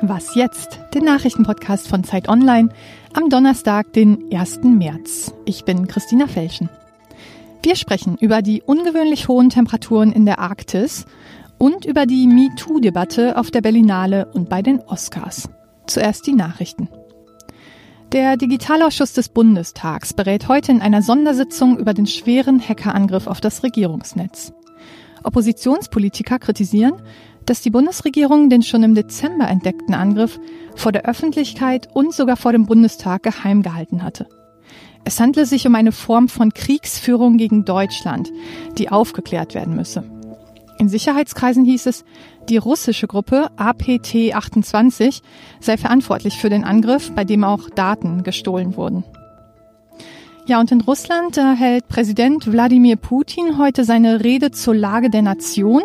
Was 0.00 0.36
jetzt? 0.36 0.78
Den 0.94 1.04
Nachrichtenpodcast 1.04 1.88
von 1.88 2.04
Zeit 2.04 2.28
Online 2.28 2.68
am 3.14 3.28
Donnerstag, 3.30 3.92
den 3.94 4.32
1. 4.32 4.60
März. 4.62 5.34
Ich 5.44 5.64
bin 5.64 5.88
Christina 5.88 6.28
Felschen. 6.28 6.70
Wir 7.64 7.74
sprechen 7.74 8.16
über 8.16 8.40
die 8.40 8.62
ungewöhnlich 8.62 9.26
hohen 9.26 9.50
Temperaturen 9.50 10.12
in 10.12 10.24
der 10.24 10.38
Arktis 10.38 11.04
und 11.58 11.84
über 11.84 12.06
die 12.06 12.28
MeToo-Debatte 12.28 13.36
auf 13.36 13.50
der 13.50 13.60
Berlinale 13.60 14.26
und 14.32 14.48
bei 14.48 14.62
den 14.62 14.78
Oscars. 14.82 15.48
Zuerst 15.88 16.28
die 16.28 16.34
Nachrichten. 16.34 16.88
Der 18.12 18.36
Digitalausschuss 18.36 19.14
des 19.14 19.28
Bundestags 19.28 20.14
berät 20.14 20.46
heute 20.46 20.70
in 20.70 20.80
einer 20.80 21.02
Sondersitzung 21.02 21.76
über 21.76 21.92
den 21.92 22.06
schweren 22.06 22.60
Hackerangriff 22.60 23.26
auf 23.26 23.40
das 23.40 23.64
Regierungsnetz. 23.64 24.52
Oppositionspolitiker 25.24 26.38
kritisieren, 26.38 27.02
dass 27.48 27.62
die 27.62 27.70
Bundesregierung 27.70 28.50
den 28.50 28.62
schon 28.62 28.82
im 28.82 28.94
Dezember 28.94 29.48
entdeckten 29.48 29.94
Angriff 29.94 30.38
vor 30.76 30.92
der 30.92 31.06
Öffentlichkeit 31.06 31.88
und 31.94 32.12
sogar 32.12 32.36
vor 32.36 32.52
dem 32.52 32.66
Bundestag 32.66 33.22
geheim 33.22 33.62
gehalten 33.62 34.02
hatte. 34.02 34.28
Es 35.04 35.18
handle 35.18 35.46
sich 35.46 35.66
um 35.66 35.74
eine 35.74 35.92
Form 35.92 36.28
von 36.28 36.52
Kriegsführung 36.52 37.38
gegen 37.38 37.64
Deutschland, 37.64 38.30
die 38.76 38.90
aufgeklärt 38.90 39.54
werden 39.54 39.74
müsse. 39.74 40.04
In 40.78 40.90
Sicherheitskreisen 40.90 41.64
hieß 41.64 41.86
es, 41.86 42.04
die 42.50 42.58
russische 42.58 43.06
Gruppe 43.06 43.50
APT-28 43.56 45.22
sei 45.58 45.78
verantwortlich 45.78 46.36
für 46.36 46.50
den 46.50 46.64
Angriff, 46.64 47.12
bei 47.12 47.24
dem 47.24 47.44
auch 47.44 47.70
Daten 47.70 48.24
gestohlen 48.24 48.76
wurden. 48.76 49.04
Ja, 50.48 50.58
und 50.60 50.72
in 50.72 50.80
Russland 50.80 51.36
äh, 51.36 51.54
hält 51.54 51.88
Präsident 51.88 52.50
Wladimir 52.50 52.96
Putin 52.96 53.58
heute 53.58 53.84
seine 53.84 54.24
Rede 54.24 54.50
zur 54.50 54.74
Lage 54.74 55.10
der 55.10 55.20
Nation, 55.20 55.82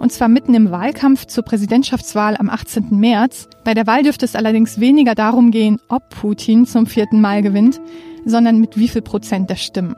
und 0.00 0.10
zwar 0.10 0.26
mitten 0.26 0.52
im 0.52 0.72
Wahlkampf 0.72 1.26
zur 1.26 1.44
Präsidentschaftswahl 1.44 2.36
am 2.36 2.50
18. 2.50 2.88
März. 2.90 3.48
Bei 3.62 3.72
der 3.72 3.86
Wahl 3.86 4.02
dürfte 4.02 4.24
es 4.24 4.34
allerdings 4.34 4.80
weniger 4.80 5.14
darum 5.14 5.52
gehen, 5.52 5.78
ob 5.88 6.08
Putin 6.08 6.66
zum 6.66 6.86
vierten 6.86 7.20
Mal 7.20 7.40
gewinnt, 7.40 7.80
sondern 8.24 8.58
mit 8.58 8.76
wie 8.76 8.88
viel 8.88 9.02
Prozent 9.02 9.48
der 9.48 9.54
Stimmen. 9.54 9.94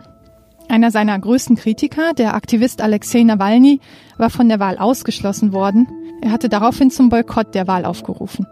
Einer 0.68 0.90
seiner 0.90 1.18
größten 1.18 1.56
Kritiker, 1.56 2.12
der 2.12 2.34
Aktivist 2.34 2.82
Alexei 2.82 3.22
Nawalny, 3.22 3.80
war 4.18 4.28
von 4.28 4.46
der 4.46 4.60
Wahl 4.60 4.76
ausgeschlossen 4.76 5.54
worden. 5.54 5.88
Er 6.20 6.32
hatte 6.32 6.50
daraufhin 6.50 6.90
zum 6.90 7.08
Boykott 7.08 7.54
der 7.54 7.66
Wahl 7.66 7.86
aufgerufen. 7.86 8.46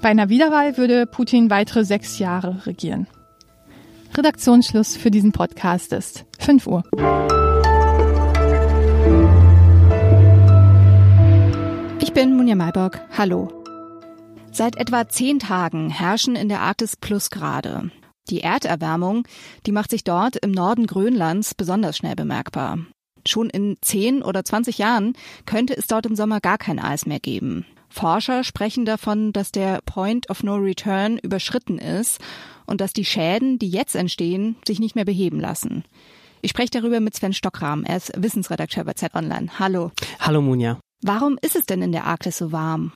Bei 0.00 0.10
einer 0.10 0.28
Wiederwahl 0.28 0.76
würde 0.76 1.06
Putin 1.06 1.50
weitere 1.50 1.84
sechs 1.84 2.20
Jahre 2.20 2.64
regieren. 2.64 3.08
Redaktionsschluss 4.14 4.94
für 4.94 5.10
diesen 5.10 5.32
Podcast 5.32 5.90
ist 5.94 6.26
5 6.38 6.66
Uhr. 6.66 6.82
Ich 12.00 12.12
bin 12.12 12.36
Munja 12.36 12.54
Mayborg. 12.54 13.00
Hallo. 13.16 13.48
Seit 14.50 14.76
etwa 14.76 15.08
zehn 15.08 15.38
Tagen 15.38 15.88
herrschen 15.88 16.36
in 16.36 16.50
der 16.50 16.60
Arktis 16.60 16.96
Plusgrade. 16.96 17.90
Die 18.28 18.42
Erderwärmung, 18.42 19.26
die 19.64 19.72
macht 19.72 19.90
sich 19.90 20.04
dort 20.04 20.36
im 20.36 20.50
Norden 20.50 20.86
Grönlands 20.86 21.54
besonders 21.54 21.96
schnell 21.96 22.14
bemerkbar. 22.14 22.80
Schon 23.26 23.48
in 23.48 23.78
10 23.80 24.22
oder 24.22 24.44
20 24.44 24.76
Jahren 24.76 25.14
könnte 25.46 25.74
es 25.74 25.86
dort 25.86 26.04
im 26.04 26.16
Sommer 26.16 26.40
gar 26.40 26.58
kein 26.58 26.78
Eis 26.78 27.06
mehr 27.06 27.20
geben. 27.20 27.64
Forscher 27.92 28.42
sprechen 28.42 28.84
davon, 28.84 29.32
dass 29.32 29.52
der 29.52 29.80
Point 29.84 30.30
of 30.30 30.42
No 30.42 30.56
Return 30.56 31.18
überschritten 31.18 31.78
ist 31.78 32.20
und 32.66 32.80
dass 32.80 32.92
die 32.92 33.04
Schäden, 33.04 33.58
die 33.58 33.68
jetzt 33.68 33.94
entstehen, 33.94 34.56
sich 34.66 34.80
nicht 34.80 34.94
mehr 34.94 35.04
beheben 35.04 35.38
lassen. 35.38 35.84
Ich 36.40 36.50
spreche 36.50 36.70
darüber 36.70 37.00
mit 37.00 37.14
Sven 37.14 37.32
Stockram. 37.32 37.84
Er 37.84 37.98
ist 37.98 38.12
Wissensredakteur 38.16 38.84
bei 38.84 38.94
Z 38.94 39.14
Online. 39.14 39.58
Hallo. 39.58 39.92
Hallo 40.18 40.40
Munja. 40.40 40.80
Warum 41.02 41.38
ist 41.42 41.54
es 41.54 41.66
denn 41.66 41.82
in 41.82 41.92
der 41.92 42.06
Arktis 42.06 42.38
so 42.38 42.50
warm? 42.50 42.92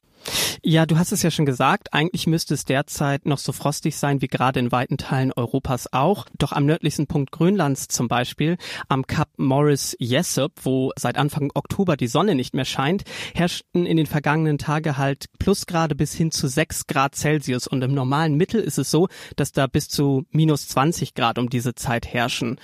Ja, 0.63 0.87
du 0.87 0.99
hast 0.99 1.13
es 1.13 1.23
ja 1.23 1.31
schon 1.31 1.47
gesagt, 1.47 1.93
eigentlich 1.93 2.27
müsste 2.27 2.55
es 2.55 2.65
derzeit 2.65 3.27
noch 3.27 3.39
so 3.39 3.53
frostig 3.53 3.97
sein 3.97 4.23
wie 4.23 4.27
gerade 4.27 4.59
in 4.61 4.73
weiten 4.73 4.97
Teilen 4.97 5.33
Europas 5.33 5.93
auch. 5.93 6.27
Doch 6.39 6.53
am 6.53 6.67
nördlichsten 6.67 7.07
Punkt 7.07 7.31
Grönlands 7.31 7.89
zum 7.89 8.09
Beispiel, 8.09 8.57
am 8.89 9.07
Kap 9.07 9.29
Morris 9.37 9.97
Jesup, 9.99 10.53
wo 10.63 10.93
seit 10.97 11.19
Anfang 11.19 11.51
Oktober 11.55 11.97
die 11.97 12.09
Sonne 12.09 12.35
nicht 12.35 12.55
mehr 12.55 12.65
scheint, 12.65 13.05
herrschten 13.35 13.87
in 13.87 13.97
den 13.97 14.07
vergangenen 14.07 14.59
Tagen 14.59 14.97
halt 14.97 15.27
Plusgrade 15.39 15.95
bis 15.95 16.15
hin 16.15 16.31
zu 16.31 16.49
6 16.49 16.87
Grad 16.87 17.15
Celsius. 17.15 17.67
Und 17.67 17.83
im 17.83 17.95
normalen 17.95 18.35
Mittel 18.35 18.61
ist 18.61 18.79
es 18.79 18.91
so, 18.91 19.09
dass 19.37 19.53
da 19.53 19.67
bis 19.67 19.89
zu 19.89 20.25
minus 20.31 20.69
20 20.69 21.15
Grad 21.15 21.39
um 21.39 21.51
diese 21.51 21.75
Zeit 21.75 22.07
herrschen. 22.07 22.59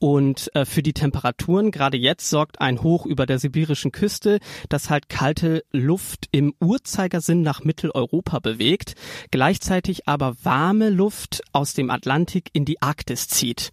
Und 0.00 0.50
äh, 0.56 0.64
für 0.64 0.82
die 0.82 0.94
Temperaturen, 0.94 1.70
gerade 1.70 1.98
jetzt, 1.98 2.30
sorgt 2.30 2.60
ein 2.60 2.82
Hoch 2.82 3.04
über 3.04 3.26
der 3.26 3.38
sibirischen 3.38 3.92
Küste, 3.92 4.40
das 4.70 4.88
halt 4.88 5.10
kalte 5.10 5.62
Luft 5.72 6.26
im 6.32 6.54
Uhrzeigersinn 6.58 7.42
nach 7.42 7.62
Mitteleuropa 7.62 8.38
bewegt, 8.38 8.94
gleichzeitig 9.30 10.08
aber 10.08 10.36
warme 10.42 10.88
Luft 10.88 11.42
aus 11.52 11.74
dem 11.74 11.90
Atlantik 11.90 12.48
in 12.54 12.64
die 12.64 12.80
Arktis 12.80 13.28
zieht. 13.28 13.70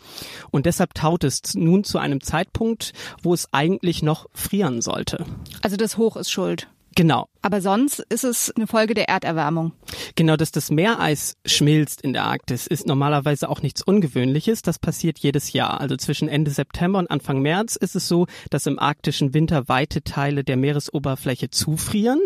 Und 0.51 0.65
deshalb 0.65 0.93
taut 0.93 1.23
es 1.23 1.55
nun 1.55 1.85
zu 1.85 1.97
einem 1.97 2.21
Zeitpunkt, 2.21 2.91
wo 3.23 3.33
es 3.33 3.47
eigentlich 3.53 4.03
noch 4.03 4.27
frieren 4.33 4.81
sollte. 4.81 5.25
Also 5.61 5.77
das 5.77 5.97
Hoch 5.97 6.17
ist 6.17 6.29
schuld. 6.29 6.67
Genau. 6.97 7.29
Aber 7.43 7.61
sonst 7.61 7.99
ist 8.09 8.23
es 8.23 8.51
eine 8.55 8.65
Folge 8.65 8.95
der 8.95 9.07
Erderwärmung. 9.07 9.71
Genau, 10.15 10.35
dass 10.35 10.51
das 10.51 10.71
Meereis 10.71 11.35
schmilzt 11.45 12.01
in 12.01 12.11
der 12.11 12.23
Arktis, 12.23 12.65
ist 12.65 12.87
normalerweise 12.87 13.49
auch 13.49 13.61
nichts 13.61 13.83
Ungewöhnliches. 13.83 14.63
Das 14.63 14.79
passiert 14.79 15.19
jedes 15.19 15.53
Jahr. 15.53 15.79
Also 15.79 15.95
zwischen 15.95 16.27
Ende 16.27 16.49
September 16.49 16.97
und 16.97 17.11
Anfang 17.11 17.41
März 17.43 17.75
ist 17.75 17.95
es 17.95 18.07
so, 18.07 18.25
dass 18.49 18.65
im 18.65 18.79
arktischen 18.79 19.35
Winter 19.35 19.69
weite 19.69 20.03
Teile 20.03 20.43
der 20.43 20.57
Meeresoberfläche 20.57 21.51
zufrieren, 21.51 22.19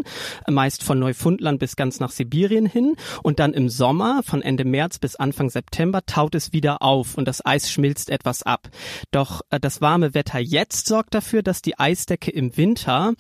meist 0.50 0.84
von 0.84 0.98
Neufundland 1.00 1.60
bis 1.60 1.76
ganz 1.76 2.00
nach 2.00 2.12
Sibirien 2.12 2.66
hin. 2.66 2.96
Und 3.22 3.40
dann 3.40 3.54
im 3.54 3.68
Sommer, 3.68 4.22
von 4.24 4.42
Ende 4.42 4.64
März 4.64 5.00
bis 5.00 5.18
Anfang 5.18 5.50
September, 5.50 6.00
taut 6.06 6.34
es 6.34 6.54
wieder 6.54 6.82
auf 6.82 7.16
und 7.18 7.28
das 7.28 7.46
Eis 7.46 7.70
schmilzt 7.70 8.10
etwas 8.10 8.42
ab. 8.44 8.70
Doch 9.12 9.42
äh, 9.50 9.60
das 9.60 9.82
warme 9.82 10.14
Wetter 10.14 10.40
jetzt 10.40 10.88
sorgt 10.88 11.14
dafür, 11.14 11.44
dass 11.44 11.62
die 11.62 11.78
Eisdecke 11.78 12.32
im 12.32 12.56
Winter 12.56 13.14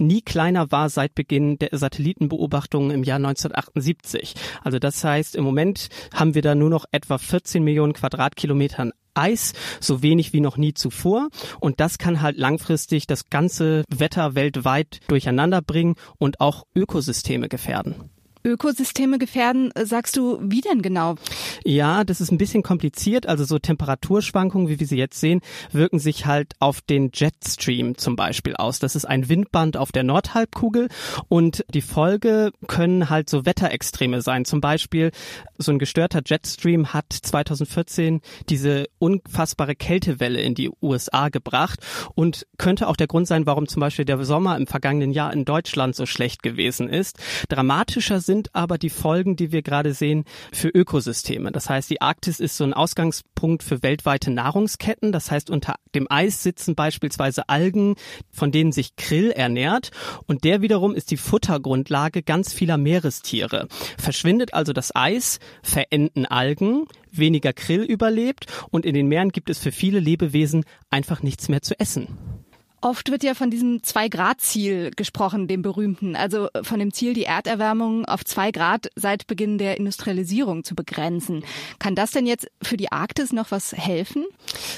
nie 0.00 0.22
kleiner 0.22 0.70
war 0.72 0.88
seit 0.88 1.14
Beginn 1.14 1.58
der 1.58 1.70
Satellitenbeobachtungen 1.72 2.90
im 2.90 3.04
Jahr 3.04 3.16
1978. 3.16 4.34
Also 4.62 4.78
das 4.78 5.04
heißt, 5.04 5.36
im 5.36 5.44
Moment 5.44 5.88
haben 6.14 6.34
wir 6.34 6.42
da 6.42 6.54
nur 6.54 6.70
noch 6.70 6.86
etwa 6.92 7.18
14 7.18 7.62
Millionen 7.62 7.92
Quadratkilometern 7.92 8.92
Eis, 9.14 9.52
so 9.80 10.02
wenig 10.02 10.32
wie 10.32 10.40
noch 10.40 10.56
nie 10.56 10.74
zuvor. 10.74 11.28
Und 11.58 11.80
das 11.80 11.98
kann 11.98 12.22
halt 12.22 12.36
langfristig 12.36 13.06
das 13.06 13.28
ganze 13.28 13.84
Wetter 13.88 14.34
weltweit 14.34 15.00
durcheinander 15.08 15.62
bringen 15.62 15.96
und 16.18 16.40
auch 16.40 16.64
Ökosysteme 16.74 17.48
gefährden. 17.48 18.10
Ökosysteme 18.44 19.18
gefährden, 19.18 19.70
äh, 19.74 19.84
sagst 19.84 20.16
du, 20.16 20.38
wie 20.42 20.60
denn 20.60 20.82
genau? 20.82 21.16
Ja, 21.64 22.04
das 22.04 22.20
ist 22.20 22.30
ein 22.30 22.38
bisschen 22.38 22.62
kompliziert. 22.62 23.26
Also 23.26 23.44
so 23.44 23.58
Temperaturschwankungen, 23.58 24.68
wie 24.68 24.80
wir 24.80 24.86
sie 24.86 24.96
jetzt 24.96 25.20
sehen, 25.20 25.40
wirken 25.72 25.98
sich 25.98 26.26
halt 26.26 26.54
auf 26.58 26.80
den 26.80 27.10
Jetstream 27.12 27.96
zum 27.98 28.16
Beispiel 28.16 28.54
aus. 28.56 28.78
Das 28.78 28.96
ist 28.96 29.04
ein 29.04 29.28
Windband 29.28 29.76
auf 29.76 29.92
der 29.92 30.02
Nordhalbkugel 30.02 30.88
und 31.28 31.64
die 31.72 31.82
Folge 31.82 32.52
können 32.66 33.10
halt 33.10 33.28
so 33.28 33.44
Wetterextreme 33.44 34.22
sein. 34.22 34.44
Zum 34.44 34.60
Beispiel 34.60 35.10
so 35.58 35.72
ein 35.72 35.78
gestörter 35.78 36.22
Jetstream 36.24 36.92
hat 36.92 37.12
2014 37.12 38.20
diese 38.48 38.86
unfassbare 38.98 39.74
Kältewelle 39.74 40.40
in 40.40 40.54
die 40.54 40.70
USA 40.82 41.28
gebracht 41.28 41.80
und 42.14 42.46
könnte 42.58 42.88
auch 42.88 42.96
der 42.96 43.06
Grund 43.06 43.26
sein, 43.26 43.46
warum 43.46 43.68
zum 43.68 43.80
Beispiel 43.80 44.04
der 44.04 44.22
Sommer 44.24 44.56
im 44.56 44.66
vergangenen 44.66 45.12
Jahr 45.12 45.32
in 45.32 45.44
Deutschland 45.44 45.94
so 45.94 46.06
schlecht 46.06 46.42
gewesen 46.42 46.88
ist. 46.88 47.18
Dramatischer 47.48 48.20
sind 48.30 48.54
aber 48.54 48.78
die 48.78 48.90
Folgen, 48.90 49.34
die 49.34 49.50
wir 49.50 49.62
gerade 49.62 49.92
sehen, 49.92 50.24
für 50.52 50.68
Ökosysteme. 50.68 51.50
Das 51.50 51.68
heißt, 51.68 51.90
die 51.90 52.00
Arktis 52.00 52.38
ist 52.38 52.56
so 52.56 52.62
ein 52.62 52.72
Ausgangspunkt 52.72 53.64
für 53.64 53.82
weltweite 53.82 54.30
Nahrungsketten. 54.30 55.10
Das 55.10 55.32
heißt, 55.32 55.50
unter 55.50 55.74
dem 55.96 56.06
Eis 56.08 56.44
sitzen 56.44 56.76
beispielsweise 56.76 57.48
Algen, 57.48 57.96
von 58.30 58.52
denen 58.52 58.70
sich 58.70 58.94
Krill 58.94 59.32
ernährt. 59.32 59.90
Und 60.28 60.44
der 60.44 60.62
wiederum 60.62 60.94
ist 60.94 61.10
die 61.10 61.16
Futtergrundlage 61.16 62.22
ganz 62.22 62.52
vieler 62.52 62.78
Meerestiere. 62.78 63.66
Verschwindet 63.98 64.54
also 64.54 64.72
das 64.72 64.94
Eis, 64.94 65.40
verenden 65.60 66.24
Algen, 66.24 66.84
weniger 67.10 67.52
Krill 67.52 67.82
überlebt 67.82 68.46
und 68.70 68.86
in 68.86 68.94
den 68.94 69.08
Meeren 69.08 69.30
gibt 69.30 69.50
es 69.50 69.58
für 69.58 69.72
viele 69.72 69.98
Lebewesen 69.98 70.64
einfach 70.88 71.24
nichts 71.24 71.48
mehr 71.48 71.62
zu 71.62 71.76
essen. 71.80 72.39
Oft 72.82 73.10
wird 73.10 73.22
ja 73.22 73.34
von 73.34 73.50
diesem 73.50 73.82
Zwei-Grad-Ziel 73.82 74.90
gesprochen, 74.96 75.48
dem 75.48 75.60
berühmten, 75.60 76.16
also 76.16 76.48
von 76.62 76.78
dem 76.78 76.92
Ziel, 76.92 77.12
die 77.12 77.24
Erderwärmung 77.24 78.06
auf 78.06 78.24
zwei 78.24 78.50
Grad 78.50 78.90
seit 78.96 79.26
Beginn 79.26 79.58
der 79.58 79.76
Industrialisierung 79.76 80.64
zu 80.64 80.74
begrenzen. 80.74 81.44
Kann 81.78 81.94
das 81.94 82.12
denn 82.12 82.26
jetzt 82.26 82.48
für 82.62 82.78
die 82.78 82.90
Arktis 82.90 83.32
noch 83.32 83.50
was 83.50 83.72
helfen? 83.72 84.24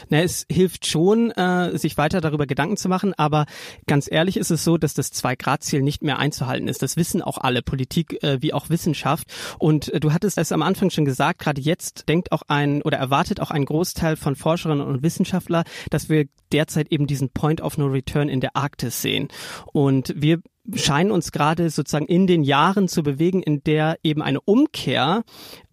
Na, 0.09 0.21
es 0.21 0.47
hilft 0.51 0.87
schon, 0.87 1.31
äh, 1.31 1.79
sich 1.79 1.97
weiter 1.97 2.21
darüber 2.21 2.47
Gedanken 2.47 2.77
zu 2.77 2.89
machen, 2.89 3.15
aber 3.17 3.47
ganz 3.87 4.11
ehrlich 4.11 4.37
ist 4.37 4.51
es 4.51 4.65
so, 4.65 4.79
dass 4.79 4.95
das 4.95 5.11
Zwei-Grad-Ziel 5.11 5.83
nicht 5.83 6.03
mehr 6.03 6.19
einzuhalten 6.19 6.67
ist. 6.67 6.83
Das 6.83 6.97
wissen 6.97 7.23
auch 7.23 7.39
alle, 7.39 7.63
Politik 7.63 8.23
äh, 8.25 8.43
wie 8.43 8.53
auch 8.53 8.69
Wissenschaft. 8.69 9.33
Und 9.59 9.93
äh, 9.93 10.01
du 10.01 10.13
hattest 10.13 10.39
es 10.39 10.51
am 10.51 10.63
Anfang 10.63 10.91
schon 10.91 11.05
gesagt, 11.05 11.39
gerade 11.39 11.61
jetzt 11.61 12.09
denkt 12.09 12.33
auch 12.33 12.43
ein 12.49 12.83
oder 12.83 12.99
erwartet 12.99 13.41
auch 13.41 13.53
ein 13.53 13.65
Großteil 13.65 14.17
von 14.17 14.35
Forscherinnen 14.35 14.85
und 14.85 15.03
Wissenschaftlern, 15.03 15.65
dass 15.91 16.09
wir 16.09 16.27
derzeit 16.53 16.91
eben 16.93 17.07
diesen 17.07 17.31
Point 17.31 17.61
of 17.61 17.79
No 17.79 17.92
Return 17.93 18.29
in 18.29 18.41
der 18.41 18.57
Arktis 18.57 19.03
sehen. 19.03 19.29
Und 19.73 20.13
wir 20.17 20.41
scheinen 20.75 21.11
uns 21.11 21.33
gerade 21.33 21.71
sozusagen 21.71 22.07
in 22.07 22.27
den 22.27 22.43
Jahren 22.43 22.89
zu 22.89 23.03
bewegen, 23.03 23.43
in 23.43 23.65
der 23.65 23.99
eben 24.03 24.23
eine 24.23 24.41
Umkehr 24.41 25.25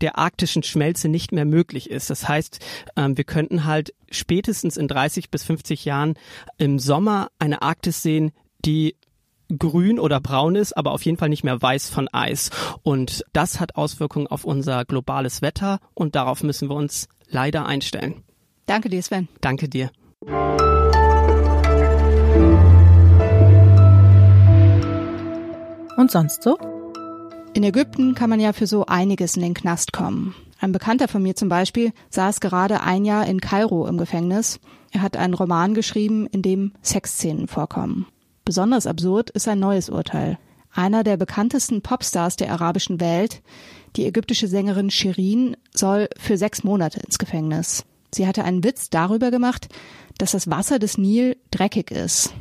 der 0.02 0.18
arktischen 0.18 0.64
Schmelze 0.64 1.10
nicht 1.10 1.32
mehr 1.32 1.46
möglich 1.46 1.90
ist. 1.90 2.10
Das 2.10 2.28
heißt, 2.28 2.60
ähm, 2.96 3.18
wir 3.18 3.24
könnten 3.24 3.66
halt 3.66 3.94
spätestens 4.10 4.78
in 4.78 4.88
30 4.88 5.30
bis 5.30 5.44
50 5.44 5.86
Jahren 5.86 6.16
im 6.58 6.80
Sommer 6.80 7.30
eine 7.38 7.62
Arktis 7.62 8.02
sehen, 8.02 8.32
die 8.66 8.96
grün 9.58 10.00
oder 10.00 10.20
braun 10.20 10.56
ist, 10.56 10.78
aber 10.78 10.92
auf 10.92 11.04
jeden 11.04 11.18
Fall 11.18 11.30
nicht 11.30 11.44
mehr 11.44 11.62
weiß 11.62 11.90
von 11.90 12.08
Eis. 12.12 12.52
Und 12.84 13.24
das 13.34 13.60
hat 13.60 13.76
Auswirkungen 13.76 14.28
auf 14.28 14.44
unser 14.44 14.86
globales 14.86 15.42
Wetter 15.42 15.80
und 15.94 16.16
darauf 16.16 16.44
müssen 16.44 16.70
wir 16.70 16.76
uns 16.76 17.08
leider 17.28 17.66
einstellen. 17.66 18.24
Danke 18.66 18.90
dir, 18.90 19.02
Sven. 19.02 19.28
Danke 19.42 19.68
dir. 19.68 19.92
Und 26.00 26.12
sonst 26.12 26.44
so? 26.44 26.58
In 27.54 27.62
Ägypten 27.62 28.16
kann 28.16 28.30
man 28.30 28.40
ja 28.40 28.54
für 28.54 28.68
so 28.68 28.86
einiges 28.86 29.36
in 29.36 29.42
den 29.42 29.54
Knast 29.54 29.92
kommen. 29.92 30.34
Ein 30.62 30.72
Bekannter 30.72 31.10
von 31.10 31.22
mir 31.22 31.36
zum 31.36 31.50
Beispiel 31.50 31.92
saß 32.10 32.40
gerade 32.40 32.80
ein 32.80 33.04
Jahr 33.04 33.28
in 33.28 33.42
Kairo 33.42 33.86
im 33.86 33.98
Gefängnis. 33.98 34.62
Er 34.92 35.02
hat 35.02 35.18
einen 35.18 35.34
Roman 35.34 35.74
geschrieben, 35.74 36.26
in 36.28 36.42
dem 36.42 36.72
Sexszenen 36.82 37.50
vorkommen. 37.50 38.06
Besonders 38.46 38.88
absurd 38.88 39.30
ist 39.32 39.50
ein 39.50 39.60
neues 39.60 39.90
Urteil. 39.90 40.38
Einer 40.72 41.04
der 41.04 41.18
bekanntesten 41.18 41.82
Popstars 41.82 42.38
der 42.38 42.54
arabischen 42.54 43.02
Welt, 43.02 43.42
die 43.98 44.06
ägyptische 44.06 44.48
Sängerin 44.48 44.92
Shirin, 44.92 45.58
soll 45.76 46.08
für 46.18 46.38
sechs 46.38 46.64
Monate 46.64 47.02
ins 47.02 47.20
Gefängnis. 47.20 47.84
Sie 48.16 48.26
hatte 48.26 48.46
einen 48.46 48.64
Witz 48.64 48.90
darüber 48.90 49.32
gemacht, 49.32 49.68
dass 50.18 50.32
das 50.32 50.50
Wasser 50.50 50.80
des 50.80 50.98
Nil 50.98 51.36
dreckig 51.52 51.92
ist. 51.92 52.34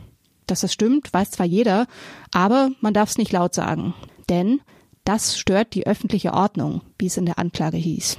Dass 0.49 0.62
das 0.62 0.73
stimmt, 0.73 1.12
weiß 1.12 1.31
zwar 1.31 1.47
jeder, 1.47 1.87
aber 2.33 2.71
man 2.81 2.95
darf 2.95 3.11
es 3.11 3.19
nicht 3.19 3.31
laut 3.31 3.55
sagen. 3.55 3.95
Denn 4.29 4.61
das 5.05 5.39
stört 5.39 5.75
die 5.75 5.87
öffentliche 5.87 6.33
Ordnung, 6.33 6.81
wie 6.99 7.06
es 7.06 7.17
in 7.17 7.27
der 7.27 7.39
Anklage 7.39 7.77
hieß. 7.77 8.19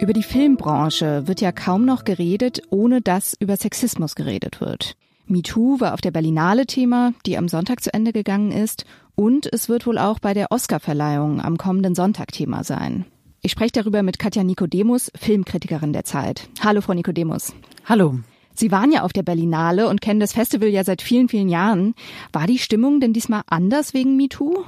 Über 0.00 0.12
die 0.12 0.24
Filmbranche 0.24 1.28
wird 1.28 1.40
ja 1.40 1.52
kaum 1.52 1.84
noch 1.84 2.02
geredet, 2.02 2.62
ohne 2.70 3.00
dass 3.00 3.34
über 3.38 3.56
Sexismus 3.56 4.16
geredet 4.16 4.60
wird. 4.60 4.96
MeToo 5.26 5.78
war 5.78 5.94
auf 5.94 6.00
der 6.00 6.10
Berlinale 6.10 6.66
Thema, 6.66 7.14
die 7.24 7.38
am 7.38 7.46
Sonntag 7.46 7.80
zu 7.80 7.94
Ende 7.94 8.12
gegangen 8.12 8.50
ist, 8.50 8.84
und 9.14 9.46
es 9.52 9.68
wird 9.68 9.86
wohl 9.86 9.98
auch 9.98 10.18
bei 10.18 10.34
der 10.34 10.50
Oscarverleihung 10.50 11.40
am 11.40 11.58
kommenden 11.58 11.94
Sonntag 11.94 12.32
Thema 12.32 12.64
sein. 12.64 13.04
Ich 13.44 13.50
spreche 13.50 13.72
darüber 13.72 14.04
mit 14.04 14.20
Katja 14.20 14.44
Nikodemus, 14.44 15.10
Filmkritikerin 15.16 15.92
der 15.92 16.04
Zeit. 16.04 16.48
Hallo, 16.60 16.80
Frau 16.80 16.94
Nikodemus. 16.94 17.52
Hallo. 17.84 18.20
Sie 18.54 18.70
waren 18.70 18.92
ja 18.92 19.02
auf 19.02 19.12
der 19.12 19.24
Berlinale 19.24 19.88
und 19.88 20.00
kennen 20.00 20.20
das 20.20 20.32
Festival 20.32 20.68
ja 20.68 20.84
seit 20.84 21.02
vielen, 21.02 21.28
vielen 21.28 21.48
Jahren. 21.48 21.96
War 22.32 22.46
die 22.46 22.60
Stimmung 22.60 23.00
denn 23.00 23.12
diesmal 23.12 23.42
anders 23.48 23.94
wegen 23.94 24.16
MeToo? 24.16 24.64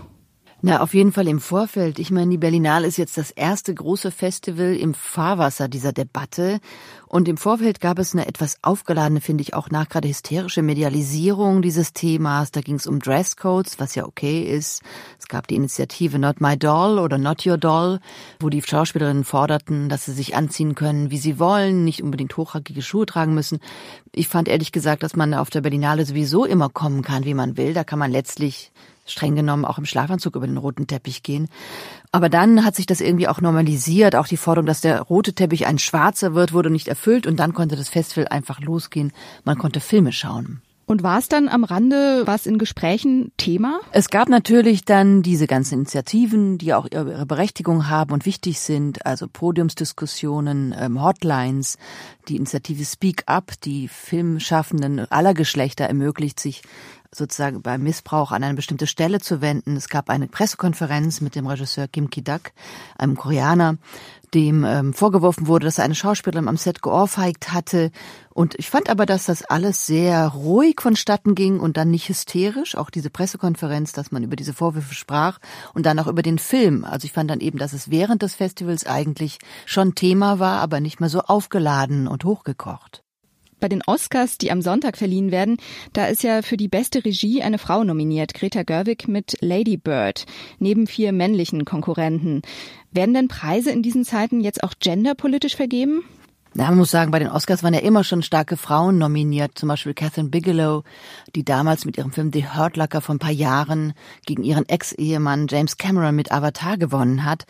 Na, 0.67 0.81
auf 0.81 0.95
jeden 0.95 1.13
Fall 1.13 1.29
im 1.29 1.41
Vorfeld. 1.41 1.99
Ich 1.99 2.11
meine, 2.11 2.31
die 2.31 2.39
Berlinale 2.39 2.87
ist 2.87 2.97
jetzt 2.97 3.19
das 3.19 3.31
erste 3.31 3.75
große 3.75 4.11
Festival 4.11 4.75
im 4.75 4.95
Fahrwasser 4.95 5.69
dieser 5.69 5.93
Debatte. 5.93 6.59
Und 7.07 7.29
im 7.29 7.37
Vorfeld 7.37 7.83
gab 7.83 7.99
es 7.99 8.15
eine 8.15 8.27
etwas 8.27 8.57
aufgeladene, 8.63 9.21
finde 9.21 9.43
ich, 9.43 9.53
auch 9.53 9.69
nach 9.69 9.91
gerade 9.91 10.09
hysterische 10.09 10.63
Medialisierung 10.63 11.61
dieses 11.61 11.93
Themas. 11.93 12.51
Da 12.51 12.63
ging 12.63 12.77
es 12.77 12.87
um 12.87 12.99
Dresscodes, 12.99 13.79
was 13.79 13.95
ja 13.95 14.07
okay 14.07 14.43
ist. 14.43 14.81
Es 15.19 15.29
gab 15.29 15.49
die 15.49 15.57
Initiative 15.57 16.19
Not 16.19 16.41
My 16.41 16.57
Doll 16.57 16.99
oder 16.99 17.19
Not 17.19 17.45
Your 17.45 17.59
Doll, 17.59 18.01
wo 18.41 18.49
die 18.49 18.63
Schauspielerinnen 18.63 19.25
forderten, 19.25 19.91
dass 19.91 20.07
sie 20.07 20.13
sich 20.15 20.35
anziehen 20.35 20.75
können, 20.75 21.11
wie 21.11 21.19
sie 21.19 21.39
wollen, 21.39 21.85
nicht 21.85 22.03
unbedingt 22.03 22.39
hochhackige 22.39 22.81
Schuhe 22.81 23.05
tragen 23.05 23.35
müssen. 23.35 23.59
Ich 24.13 24.29
fand 24.29 24.49
ehrlich 24.49 24.73
gesagt, 24.73 25.03
dass 25.03 25.15
man 25.15 25.35
auf 25.35 25.51
der 25.51 25.61
Berlinale 25.61 26.07
sowieso 26.07 26.47
immer 26.47 26.71
kommen 26.71 27.03
kann, 27.03 27.27
wie 27.27 27.35
man 27.35 27.59
will. 27.59 27.75
Da 27.75 27.85
kann 27.85 27.99
man 27.99 28.11
letztlich 28.11 28.73
streng 29.05 29.35
genommen 29.35 29.65
auch 29.65 29.79
im 29.79 29.87
Schlafanzug 29.87 30.37
über 30.37 30.47
den 30.47 30.57
roten 30.57 30.87
Teppich 30.87 31.23
gehen. 31.23 31.49
Aber 32.13 32.29
dann 32.29 32.65
hat 32.65 32.75
sich 32.75 32.87
das 32.87 33.01
irgendwie 33.01 33.29
auch 33.29 33.41
normalisiert. 33.41 34.17
Auch 34.17 34.29
die 34.29 34.37
Forderung, 34.37 34.67
dass 34.67 34.81
der 34.81 35.01
rote 35.03 35.35
Teppich 35.35 35.67
ein 35.67 35.79
schwarzer 35.79 36.35
wird, 36.35 36.53
wurde 36.53 36.71
nicht 36.71 36.89
erfüllt 36.89 37.27
und 37.27 37.39
dann 37.39 37.55
konnte 37.55 37.77
das 37.77 37.89
Festival 37.89 38.29
einfach 38.29 38.61
losgehen. 38.61 39.13
Man 39.45 39.59
konnte 39.59 39.81
Filme 39.81 40.13
schauen. 40.13 40.63
Und 40.87 41.03
war 41.03 41.19
es 41.19 41.29
dann 41.29 41.49
am 41.49 41.65
Rande, 41.65 42.23
was 42.27 42.45
in 42.45 42.59
Gesprächen 42.59 43.33
Thema? 43.39 43.81
Es 43.93 44.11
gab 44.11 44.29
natürlich 44.29 44.85
dann 44.85 45.23
diese 45.23 45.47
ganzen 45.47 45.75
Initiativen, 45.77 46.59
die 46.59 46.75
auch 46.75 46.87
ihre 46.91 47.25
Berechtigung 47.25 47.89
haben 47.89 48.13
und 48.13 48.27
wichtig 48.27 48.61
sind, 48.61 49.07
also 49.07 49.27
Podiumsdiskussionen, 49.27 50.75
ähm, 50.79 51.03
Hotlines, 51.03 51.79
die 52.29 52.37
Initiative 52.37 52.85
Speak 52.85 53.23
Up, 53.27 53.53
die 53.65 53.89
Filmschaffenden 53.89 55.11
aller 55.11 55.33
Geschlechter 55.33 55.87
ermöglicht, 55.87 56.39
sich 56.39 56.63
sozusagen 57.15 57.63
beim 57.63 57.83
Missbrauch 57.83 58.33
an 58.33 58.43
eine 58.43 58.55
bestimmte 58.55 58.87
Stelle 58.87 59.21
zu 59.21 59.41
wenden. 59.41 59.77
Es 59.77 59.89
gab 59.89 60.11
eine 60.11 60.29
Pressekonferenz 60.29 61.21
mit 61.21 61.35
dem 61.35 61.47
Regisseur 61.47 61.89
Kim 61.89 62.11
Ki-dak, 62.11 62.53
einem 62.99 63.17
Koreaner, 63.17 63.77
dem 64.35 64.65
ähm, 64.65 64.93
vorgeworfen 64.93 65.47
wurde, 65.47 65.67
dass 65.67 65.79
er 65.79 65.85
eine 65.85 65.95
Schauspielerin 65.95 66.49
am 66.49 66.57
Set 66.57 66.83
geohrfeigt 66.83 67.53
hatte. 67.53 67.91
Und 68.31 68.57
ich 68.59 68.69
fand 68.69 68.91
aber, 68.91 69.07
dass 69.07 69.27
das 69.27 69.45
alles 69.45 69.87
sehr 69.87 70.27
ruhig 70.27 70.81
vonstatten 70.81 71.35
ging 71.35 71.61
und 71.61 71.77
dann 71.77 71.91
nicht 71.91 72.09
hysterisch. 72.09 72.77
Auch 72.77 72.91
diese 72.91 73.11
Pressekonferenz, 73.11 73.93
dass 73.93 74.11
man 74.11 74.25
über 74.25 74.35
diese 74.35 74.53
Vorwürfe 74.53 74.95
sprach 74.95 75.39
und 75.73 75.87
dann 75.87 75.99
auch 76.01 76.09
über 76.09 76.23
den 76.23 76.39
Film. 76.39 76.85
Also 76.85 77.05
ich 77.05 77.13
fand 77.13 77.31
dann 77.31 77.41
eben, 77.41 77.59
dass 77.59 77.73
es 77.73 77.91
während 77.91 78.23
des 78.23 78.35
Festivals 78.35 78.87
eigentlich 78.87 79.39
schon 79.67 79.95
Thema 79.95 80.41
war, 80.41 80.61
aber 80.61 80.81
nicht 80.81 80.99
mehr 80.99 81.11
so 81.11 81.21
aufgeladen 81.21 82.09
und 82.09 82.25
hochgekocht 82.25 83.04
bei 83.65 83.69
den 83.71 83.83
Oscars, 83.87 84.37
die 84.37 84.53
am 84.53 84.61
Sonntag 84.61 84.99
verliehen 84.99 85.31
werden, 85.31 85.57
da 85.95 86.05
ist 86.05 86.23
ja 86.23 86.43
für 86.43 86.59
die 86.59 86.69
beste 86.69 87.03
Regie 87.03 87.43
eine 87.43 87.57
Frau 87.57 87.83
nominiert, 87.83 88.35
Greta 88.35 88.63
Gerwig 88.63 89.09
mit 89.09 89.39
Lady 89.41 89.79
Bird, 89.79 90.27
neben 90.59 90.87
vier 90.87 91.13
männlichen 91.13 91.65
Konkurrenten. 91.65 92.43
Werden 92.91 93.15
denn 93.15 93.29
Preise 93.29 93.71
in 93.71 93.81
diesen 93.81 94.05
Zeiten 94.05 94.43
jetzt 94.43 94.63
auch 94.63 94.75
genderpolitisch 94.81 95.57
vergeben? 95.57 96.05
Na, 96.53 96.67
man 96.69 96.77
muss 96.77 96.91
sagen, 96.91 97.11
bei 97.11 97.19
den 97.19 97.31
Oscars 97.31 97.63
waren 97.63 97.73
ja 97.73 97.81
immer 97.81 98.05
schon 98.05 98.23
starke 98.23 98.59
Frauen 98.59 98.99
nominiert, 98.99 99.57
zum 99.57 99.71
Beispiel 99.71 99.95
Catherine 99.95 100.29
Bigelow, 100.29 100.85
die 101.35 101.43
damals 101.43 101.87
mit 101.87 101.97
ihrem 101.97 102.13
Film 102.13 102.33
The 102.35 102.49
Hurt 102.51 102.77
Locker 102.77 103.01
vor 103.01 103.15
ein 103.15 103.19
paar 103.19 103.31
Jahren 103.31 103.95
gegen 104.27 104.45
ihren 104.45 104.69
Ex-Ehemann 104.69 105.47
James 105.49 105.79
Cameron 105.79 106.15
mit 106.15 106.31
Avatar 106.31 106.77
gewonnen 106.77 107.25
hat. 107.25 107.47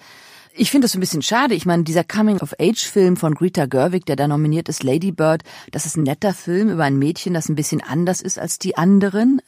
Ich 0.56 0.70
finde 0.70 0.84
das 0.84 0.94
ein 0.94 1.00
bisschen 1.00 1.22
schade. 1.22 1.54
Ich 1.54 1.66
meine, 1.66 1.82
dieser 1.82 2.04
Coming-of-Age-Film 2.04 3.16
von 3.16 3.34
Greta 3.34 3.66
Gerwig, 3.66 4.06
der 4.06 4.14
da 4.14 4.28
nominiert 4.28 4.68
ist, 4.68 4.84
Lady 4.84 5.10
Bird, 5.10 5.42
das 5.72 5.84
ist 5.84 5.96
ein 5.96 6.04
netter 6.04 6.32
Film 6.32 6.70
über 6.70 6.84
ein 6.84 6.96
Mädchen, 6.96 7.34
das 7.34 7.48
ein 7.48 7.56
bisschen 7.56 7.82
anders 7.82 8.20
ist 8.20 8.38
als 8.38 8.60
die 8.60 8.76
anderen 8.76 9.42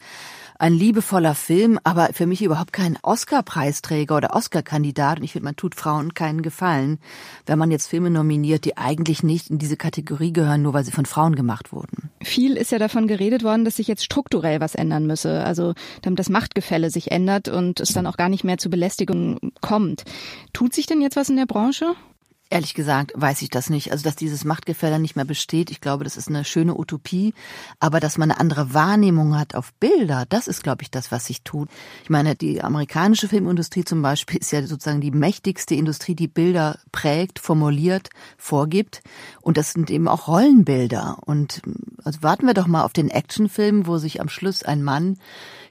ein 0.59 0.73
liebevoller 0.73 1.33
Film, 1.35 1.79
aber 1.85 2.09
für 2.11 2.25
mich 2.25 2.41
überhaupt 2.41 2.73
kein 2.73 2.97
Oscar-Preisträger 3.03 4.17
oder 4.17 4.35
Oscar-Kandidat. 4.35 5.19
Und 5.19 5.23
ich 5.23 5.31
finde, 5.31 5.45
man 5.45 5.55
tut 5.55 5.75
Frauen 5.75 6.13
keinen 6.13 6.41
Gefallen, 6.41 6.99
wenn 7.45 7.59
man 7.59 7.71
jetzt 7.71 7.87
Filme 7.87 8.09
nominiert, 8.09 8.65
die 8.65 8.75
eigentlich 8.75 9.23
nicht 9.23 9.49
in 9.49 9.59
diese 9.59 9.77
Kategorie 9.77 10.33
gehören, 10.33 10.63
nur 10.63 10.73
weil 10.73 10.83
sie 10.83 10.91
von 10.91 11.05
Frauen 11.05 11.35
gemacht 11.35 11.71
wurden. 11.71 12.06
Viel 12.27 12.57
ist 12.57 12.73
ja 12.73 12.77
davon 12.77 13.07
geredet 13.07 13.43
worden, 13.43 13.63
dass 13.63 13.77
sich 13.77 13.87
jetzt 13.87 14.03
strukturell 14.03 14.59
was 14.59 14.75
ändern 14.75 15.07
müsse. 15.07 15.45
Also, 15.45 15.73
damit 16.01 16.19
das 16.19 16.27
Machtgefälle 16.29 16.89
sich 16.89 17.11
ändert 17.11 17.47
und 17.47 17.79
es 17.79 17.93
dann 17.93 18.05
auch 18.05 18.17
gar 18.17 18.27
nicht 18.27 18.43
mehr 18.43 18.57
zu 18.57 18.69
Belästigung 18.69 19.39
kommt. 19.61 20.03
Tut 20.51 20.73
sich 20.73 20.87
denn 20.87 21.01
jetzt 21.01 21.15
was 21.15 21.29
in 21.29 21.37
der 21.37 21.45
Branche? 21.45 21.95
Ehrlich 22.49 22.73
gesagt 22.73 23.11
weiß 23.13 23.41
ich 23.41 23.49
das 23.49 23.69
nicht. 23.69 23.91
Also, 23.91 24.03
dass 24.03 24.15
dieses 24.15 24.45
Machtgefälle 24.45 24.99
nicht 24.99 25.15
mehr 25.15 25.25
besteht, 25.25 25.69
ich 25.69 25.81
glaube, 25.81 26.03
das 26.05 26.15
ist 26.15 26.29
eine 26.29 26.45
schöne 26.45 26.77
Utopie. 26.77 27.33
Aber 27.79 27.99
dass 27.99 28.17
man 28.17 28.31
eine 28.31 28.39
andere 28.39 28.73
Wahrnehmung 28.73 29.37
hat 29.37 29.55
auf 29.55 29.73
Bilder, 29.75 30.25
das 30.29 30.47
ist, 30.47 30.63
glaube 30.63 30.83
ich, 30.83 30.91
das, 30.91 31.11
was 31.11 31.25
sich 31.25 31.43
tut. 31.43 31.69
Ich 32.03 32.09
meine, 32.09 32.35
die 32.35 32.61
amerikanische 32.61 33.27
Filmindustrie 33.27 33.83
zum 33.83 34.01
Beispiel 34.01 34.37
ist 34.41 34.51
ja 34.51 34.65
sozusagen 34.65 35.01
die 35.01 35.11
mächtigste 35.11 35.75
Industrie, 35.75 36.15
die 36.15 36.29
Bilder 36.29 36.79
prägt, 36.91 37.39
formuliert, 37.39 38.09
vorgibt. 38.37 39.01
Und 39.41 39.57
das 39.57 39.71
sind 39.71 39.89
eben 39.89 40.07
auch 40.07 40.27
Rollenbilder. 40.27 41.17
Und 41.25 41.61
also 42.07 42.23
warten 42.23 42.47
wir 42.47 42.55
doch 42.55 42.65
mal 42.67 42.83
auf 42.83 42.93
den 42.93 43.09
Actionfilm, 43.11 43.85
wo 43.85 43.97
sich 43.99 44.19
am 44.19 44.29
Schluss 44.29 44.63
ein 44.63 44.81
Mann 44.81 45.17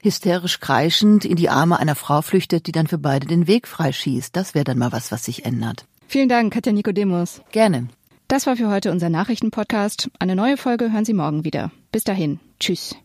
hysterisch 0.01 0.59
kreischend 0.59 1.25
in 1.25 1.35
die 1.35 1.49
Arme 1.49 1.79
einer 1.79 1.95
Frau 1.95 2.21
flüchtet, 2.21 2.67
die 2.67 2.71
dann 2.71 2.87
für 2.87 2.97
beide 2.97 3.27
den 3.27 3.47
Weg 3.47 3.67
freischießt. 3.67 4.35
Das 4.35 4.55
wäre 4.55 4.63
dann 4.63 4.77
mal 4.77 4.93
was, 4.93 5.11
was 5.11 5.25
sich 5.25 5.45
ändert. 5.45 5.85
Vielen 6.07 6.29
Dank, 6.29 6.53
Katja 6.53 6.71
Nikodemus. 6.71 7.41
Gerne. 7.51 7.87
Das 8.29 8.45
war 8.45 8.55
für 8.55 8.69
heute 8.69 8.91
unser 8.91 9.09
Nachrichtenpodcast. 9.09 10.09
Eine 10.19 10.35
neue 10.35 10.57
Folge 10.57 10.91
hören 10.91 11.05
Sie 11.05 11.13
morgen 11.13 11.43
wieder. 11.43 11.71
Bis 11.91 12.03
dahin. 12.03 12.39
Tschüss. 12.59 12.95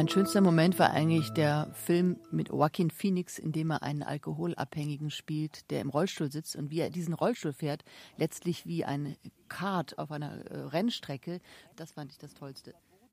Mein 0.00 0.08
schönster 0.08 0.40
Moment 0.40 0.78
war 0.78 0.92
eigentlich 0.92 1.28
der 1.34 1.70
Film 1.74 2.16
mit 2.30 2.48
Joaquin 2.48 2.88
Phoenix, 2.88 3.38
in 3.38 3.52
dem 3.52 3.70
er 3.70 3.82
einen 3.82 4.02
Alkoholabhängigen 4.02 5.10
spielt, 5.10 5.70
der 5.70 5.82
im 5.82 5.90
Rollstuhl 5.90 6.32
sitzt 6.32 6.56
und 6.56 6.70
wie 6.70 6.80
er 6.80 6.88
diesen 6.88 7.12
Rollstuhl 7.12 7.52
fährt, 7.52 7.84
letztlich 8.16 8.64
wie 8.64 8.82
ein 8.82 9.18
Kart 9.50 9.98
auf 9.98 10.10
einer 10.10 10.46
äh, 10.46 10.56
Rennstrecke. 10.56 11.40
Das 11.76 11.92
fand 11.92 12.12
ich 12.12 12.18
das 12.18 12.32
Tollste. 12.32 12.72